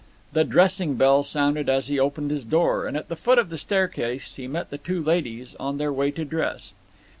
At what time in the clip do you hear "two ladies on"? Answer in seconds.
4.79-5.77